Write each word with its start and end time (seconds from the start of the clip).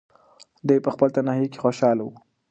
دی 0.67 0.77
په 0.85 0.89
خپل 0.95 1.07
تنهایۍ 1.15 1.47
کې 1.51 1.61
خوشحاله 1.63 2.03
و. 2.05 2.09